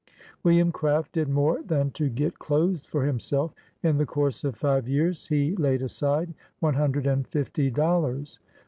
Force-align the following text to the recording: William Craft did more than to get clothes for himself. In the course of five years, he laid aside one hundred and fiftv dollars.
William 0.41 0.71
Craft 0.71 1.11
did 1.11 1.29
more 1.29 1.61
than 1.61 1.91
to 1.91 2.09
get 2.09 2.39
clothes 2.39 2.83
for 2.87 3.05
himself. 3.05 3.53
In 3.83 3.99
the 3.99 4.05
course 4.07 4.43
of 4.43 4.55
five 4.55 4.87
years, 4.87 5.27
he 5.27 5.55
laid 5.57 5.83
aside 5.83 6.33
one 6.59 6.73
hundred 6.73 7.05
and 7.05 7.29
fiftv 7.29 7.71
dollars. 7.75 8.39